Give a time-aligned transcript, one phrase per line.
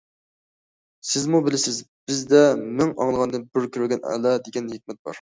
[1.09, 1.77] سىزمۇ بىلىسىز،
[2.09, 5.09] بىزدە مىڭ ئاڭلىغاندىن بىر كۆرگەن ئەلا، دېگەن ھېكمەت بار.